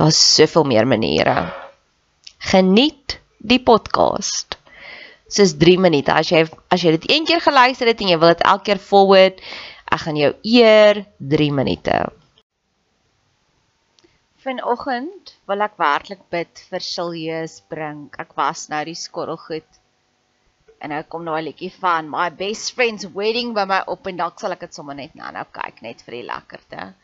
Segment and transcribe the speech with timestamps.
[0.00, 1.52] Daar's soveel meer maniere.
[2.38, 4.56] Geniet die podcast.
[5.28, 6.14] Dis 3 minute.
[6.14, 8.80] As jy as jy dit een keer geluister het en jy wil dit elke keer
[8.80, 9.42] forward,
[9.92, 11.02] ek gaan jou eer
[11.34, 11.98] 3 minute.
[14.40, 18.16] Vanoggend wil ek werklik bid vir Siljeus Brink.
[18.24, 19.68] Ek was nou die skorrelgoed.
[20.80, 24.16] En nou kom nou 'n liedjie van My Best Friend's Wedding by my op en
[24.16, 26.94] dalk sal ek dit sommer net nou nou kyk net vir die lekkerte.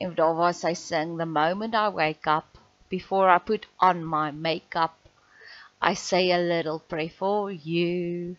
[0.00, 2.58] En daar was sy sing the moment I wake up
[2.88, 4.96] before I put on my makeup
[5.80, 8.36] I say a little pray for you.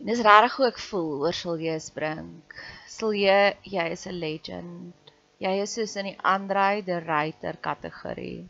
[0.00, 2.54] En dis regtig hoe ek voel oor Silje Sprink.
[2.90, 3.36] Silje,
[3.74, 5.12] jy is 'n legend.
[5.44, 8.48] Jy is soos in die Andre the Writer kategorie.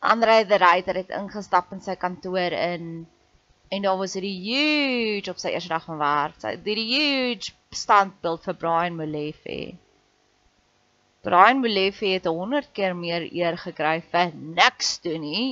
[0.00, 3.06] Andre the Writer het ingestap in sy kantoor in
[3.72, 6.40] en daar was hierdie huge op sy eerste dag van werk.
[6.40, 7.52] Sy het hierdie huge
[7.84, 9.74] standbeeld vir Brian Molefe.
[11.24, 15.46] Brian Molefe het 100 keer meer eer gekry vir niks doen nie.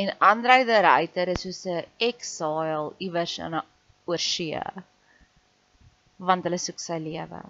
[0.00, 3.62] En Andre the Writer is soos 'n exile iewers in 'n
[4.08, 4.62] oorsee.
[6.16, 7.40] Want hulle soek sy lewe.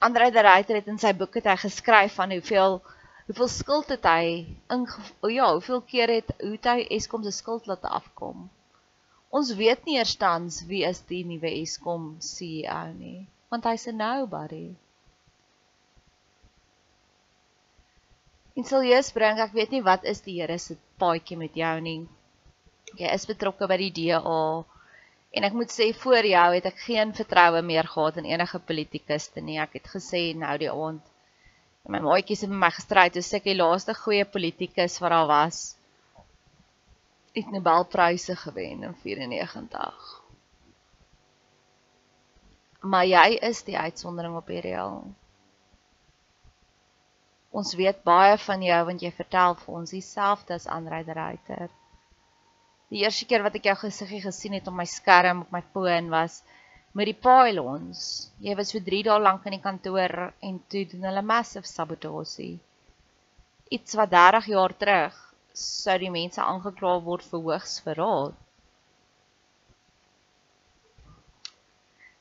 [0.00, 2.82] Andre the Writer het in sy boek het hy geskryf van hoeveel
[3.28, 4.26] hoeveel skuld het hy
[4.74, 4.84] in
[5.22, 8.50] oh ja, hoeveel keer het hoe hy Eskom se skuld laat afkom.
[9.30, 14.74] Ons weet nie eerstens wie is die nuwe Eskom CEO nie, want hy's 'n nobody.
[18.58, 21.74] En sal Jesus bring, ek weet nie wat is die Here se paadjie met jou
[21.84, 22.00] nie.
[22.98, 24.40] Jy is betrokke by die DA
[25.38, 29.28] en ek moet sê voor jou het ek geen vertroue meer gehad in enige politikus
[29.30, 29.60] te nie.
[29.62, 31.04] Ek het gesê nou die aand
[31.88, 35.60] my maatjies het met my gestryd toe ek die laaste goeie politikus wat daar was
[37.38, 40.22] het Nobelpryse gewen in 94.
[42.80, 45.02] Maar jy is die uitsondering op hierdie reël.
[47.50, 51.68] Ons weet baie van jou want jy vertel vir ons dieselfde as Andre de Ruyter.
[52.92, 56.10] Die eerste keer wat ek jou gesiggie gesien het op my skerm op my foon
[56.12, 56.42] was
[56.96, 58.00] met die pylons.
[58.44, 60.14] Jy was vir 3 dae lank in die kantoor
[60.48, 62.58] en toe doen hulle massive sabotasie.
[63.72, 65.16] Iets wat 30 jaar terug
[65.58, 68.36] sou die mense aangekla word vir hoogsverraad.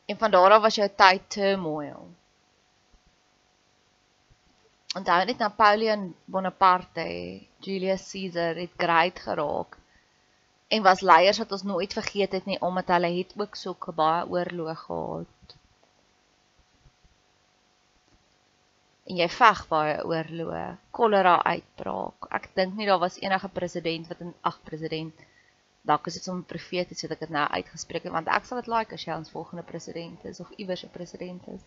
[0.08, 2.08] En van daar af was jou tyd turmoil.
[4.98, 7.06] Onthou net Napoleon Bonaparte,
[7.66, 9.78] Julius Caesar het great geraak
[10.68, 14.26] en was leiers wat ons nooit vergeet het nie omdat hulle het ook so baie
[14.26, 15.56] oorloë gehad.
[19.08, 22.28] En jy veg baie oorloë, kolera uitbraak.
[22.40, 25.28] Ek dink nie daar was enige president wat 'n ag president
[25.88, 28.72] dalk is dit sommer profeties dat ek dit nou uitgespreek het want ek sal dit
[28.74, 31.64] like as jy ons volgende president is of iewers 'n president is.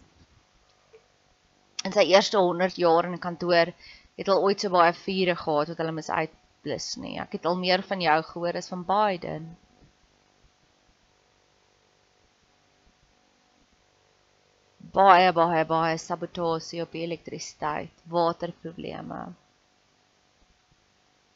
[1.90, 3.72] In sy eerste 100 jaar in kantoor
[4.20, 7.16] het hulle ooit so baie vure gehad wat hulle mis uit blus nie.
[7.18, 9.48] Ek het al meer van jou gehoor as van Biden.
[14.98, 19.18] Baie baie baie sabotasie op elektrisiteit, waterprobleme.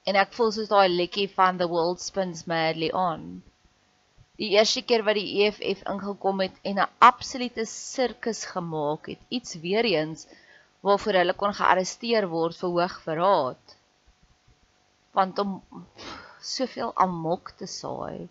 [0.07, 3.27] En ek voel soos daai liedjie van The World Spins Madly On.
[4.39, 9.59] Die eerste keer wat die EFF ingekom het en 'n absolute sirkus gemaak het, iets
[9.67, 10.29] weer eens
[10.85, 13.77] waarvoor hulle kon gearresteer word vir hoogverraad
[15.15, 15.53] want om
[16.45, 18.29] soveel amok te saai.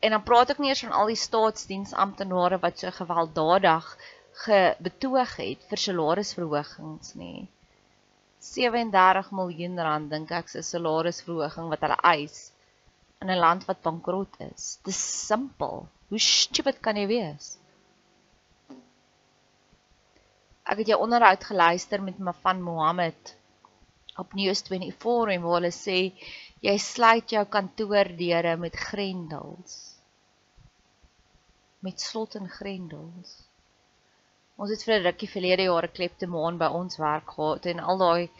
[0.00, 3.90] En dan praat ek nie eers van al die staatsdiensamptenare wat so gewelddadig
[4.44, 7.46] gebetoog het vir salarisverhogings nie.
[8.46, 12.40] 37 miljoen rand dink ek se salarisverhoging wat hulle eis
[13.24, 14.78] in 'n land wat bankrot is.
[14.84, 15.86] Dis simpel.
[16.08, 17.56] Hoe stupid kan jy wees?
[20.66, 23.36] Ek het jou onderhoud geluister met Mafan Mohammed
[24.18, 25.98] op News 24 en waar hulle sê
[26.64, 29.76] jy sluit jou kantoordeure met grendels.
[31.86, 33.36] Met slot en grendels.
[34.56, 37.98] Ons het vir 'n rukkie verlede jaar 'n kleptomaan by ons werk gehad en al
[37.98, 38.30] daai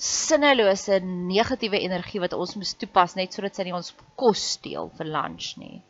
[0.00, 5.06] sinnelose negatiewe energie wat ons moes toepas net sodat sy nie ons kos steel vir
[5.06, 5.82] lunch nie.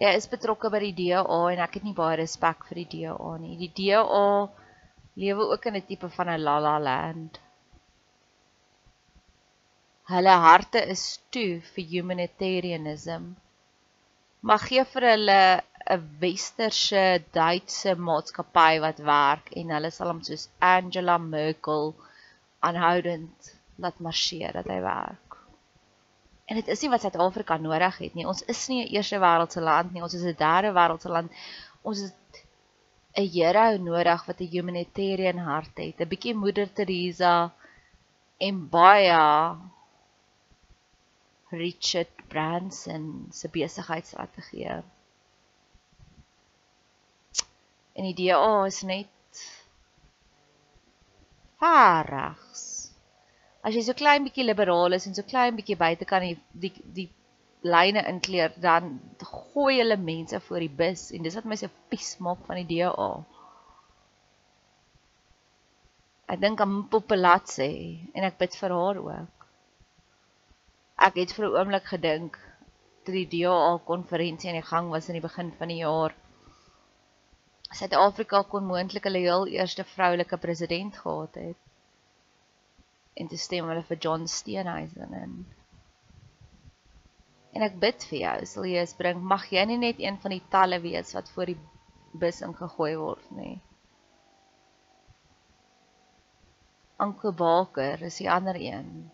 [0.00, 3.36] Jy is betrokke by die DA en ek het nie baie respek vir die DA
[3.42, 3.56] nie.
[3.60, 4.02] Die DA
[5.20, 7.40] lewe ook in 'n tipe van 'n la la land.
[10.10, 13.36] Hulle harte is toe vir humanitarianism.
[14.40, 15.42] Maar gee vir hulle
[15.94, 21.94] 'n westerse Duitse maatskappy wat werk en hulle sal hom soos Angela Merkel
[22.60, 25.29] aanhoudend laat marseer dat hy werk.
[26.50, 28.26] En dit is nie wat Suid-Afrika nodig het nie.
[28.26, 30.02] Ons is nie 'n eerste wêreldse land nie.
[30.02, 31.30] Ons is 'n derde wêreldse land.
[31.82, 32.40] Ons het
[33.22, 36.00] 'n hero nodig wat 'n humanitarian hart het.
[36.00, 37.52] 'n Bietjie Moeder Teresa
[38.38, 39.56] en baie
[41.50, 44.82] Richard Branson se besigheidsstrategie.
[47.92, 49.08] En die DA is net
[51.58, 52.79] varags
[53.62, 56.72] as jy so klein bietjie liberaal is en so klein bietjie buite kan die die
[56.98, 57.08] die
[57.72, 58.94] lyne inkleer dan
[59.32, 62.68] gooi hulle mense voor die bus en dis wat my so pies maak van die
[62.70, 63.10] DA.
[66.32, 67.68] Ek dink aan Popelatse
[68.14, 69.46] en ek bid vir haar ook.
[71.08, 72.38] Ek het vir 'n oomblik gedink
[73.04, 76.14] toe die DA konferensie aan die gang was in die begin van die jaar.
[77.78, 81.69] Suid-Afrika kon moontlik hulle heel eerste vroulike president gehad het
[83.20, 85.34] en te stem hulle vir John Steenhuisen in.
[87.52, 90.34] En ek bid vir jou, sal jy eens bring, mag jy nie net een van
[90.36, 91.58] die talle wees wat voor die
[92.22, 93.56] bus ingegooi word nie.
[97.00, 99.10] Anke Baker is die ander een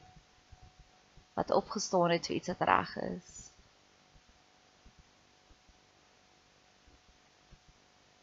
[1.36, 3.34] wat opgestaan het vir iets wat reg is.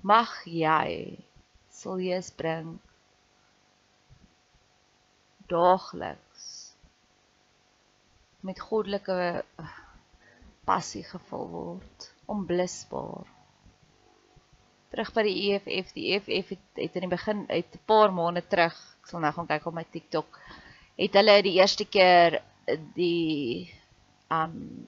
[0.04, 1.20] Mag jy
[1.72, 2.74] sal jy bring
[5.54, 6.50] daagliks
[8.44, 9.78] met goddelike eh,
[10.68, 13.30] passie gevul word, onblusbaar.
[14.94, 18.44] Terug by die EFF, die EFF het, het in die begin uit 'n paar maande
[18.48, 20.40] terug, ek sal nou gaan kyk op my TikTok,
[21.00, 22.42] het hulle die eerste keer
[22.96, 23.72] die
[24.30, 24.86] um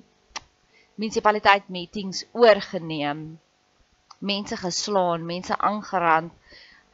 [0.95, 3.39] munisipaliteit meetings oorgeneem.
[4.19, 6.31] Mense geslaan, mense aangerand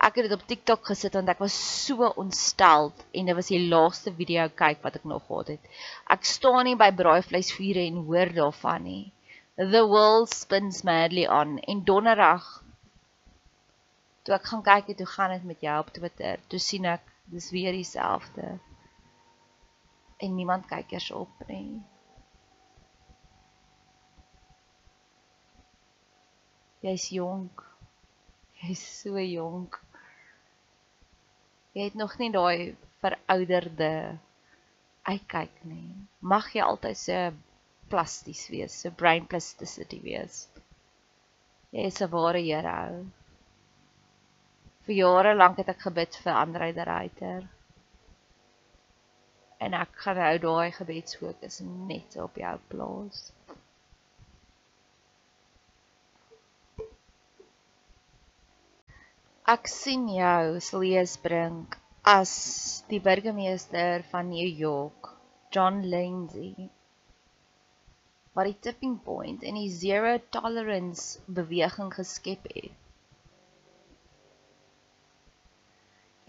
[0.01, 1.55] Ek het dit op TikTok gesit want ek was
[1.85, 5.67] so ontstel en dit was die laaste video kyk wat ek nog gehad het.
[6.09, 9.03] Ek staan nie by braaivleisvure en hoor daarvan nie.
[9.61, 12.49] The world spins madly on en donderdag
[14.25, 17.05] toe ek gaan kyk het hoe gaan dit met jou op Twitter, toe sien ek
[17.33, 18.57] dis weer dieselfde.
[20.21, 21.81] En niemand kyk eers op nie.
[26.81, 27.61] Jy's jonk.
[28.61, 29.77] Jy's so jonk.
[31.73, 33.91] Jy het nog nie daai verouderde
[35.07, 35.93] uitkyk nie.
[36.19, 37.19] Mag jy altyd so
[37.91, 40.45] plasties wees, so brain plasticity wees.
[41.71, 43.05] Jy is 'n ware hero.
[44.85, 47.47] Vir jare lank het ek gebid vir Andre de Ruyter.
[49.59, 53.31] En ek gaan nou daai gebedsfokus net op jou plaas.
[59.51, 61.55] Ek sien jou slees bring
[62.07, 62.33] as
[62.91, 65.09] die burgemeester van New York,
[65.51, 66.69] John Lindsay,
[68.37, 72.77] wat die tipping point en die zero tolerance beweging geskep het.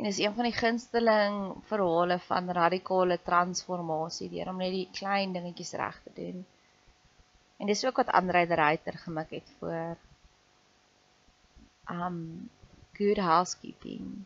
[0.00, 1.36] En is een van die gunsteling
[1.68, 6.42] verhale van radikale transformasie deur om net die klein dingetjies reg te doen.
[7.62, 9.94] En dis ook wat Andre de Ruyter gemik het voor
[12.00, 12.18] um
[12.99, 14.25] good housekeeping.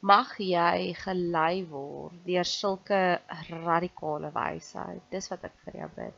[0.00, 3.00] Mag jy gelei word deur sulke
[3.50, 5.02] radikale wysheid.
[5.10, 6.14] Dis wat ek vir jou bid.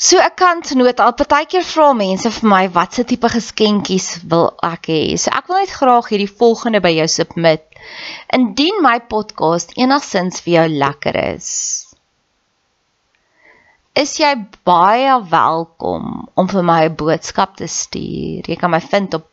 [0.00, 5.02] So 'n kantnoot al partykeer vra mense vir my watse tipe geskenkies wil ek hê.
[5.22, 7.64] So ek wil net graag hierdie volgende by jou submit.
[8.38, 11.50] Indien my podcast enigsins vir jou lekker is,
[13.94, 14.34] is jy
[14.64, 18.48] baie welkom om vir my 'n boodskap te stuur.
[18.48, 19.28] Jy kan my vind op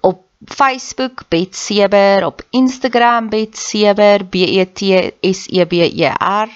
[0.00, 4.80] op Facebook Betseber, op Instagram Betseber B E T
[5.20, 6.48] S E B E R.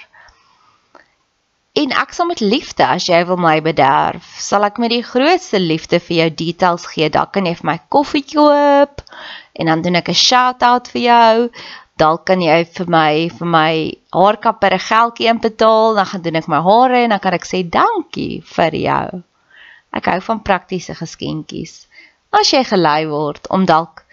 [1.75, 5.59] En ek sal met liefde as jy wil my bederf, sal ek met die grootste
[5.59, 7.09] liefde vir jou details gee.
[7.11, 9.03] Dalk kan jy vir my koffie koop
[9.59, 11.49] en dan doen ek 'n shout-out vir jou.
[11.99, 13.73] Dalk kan jy vir my vir my
[14.11, 17.61] haarkapper 'n geldjie inbetaal, dan gaan doen ek my hare en dan kan ek sê
[17.63, 19.23] dankie vir jou.
[19.93, 21.87] Ek hou van praktiese geskenkies
[22.39, 24.05] as jy gelei word om dalk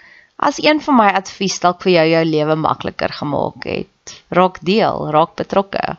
[0.43, 4.15] as een van my advies dalk vir jou jou lewe makliker gemaak het.
[4.35, 5.97] Raak deel, raak betrokke.